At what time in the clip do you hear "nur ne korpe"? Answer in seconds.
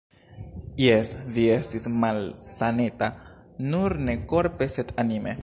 3.75-4.73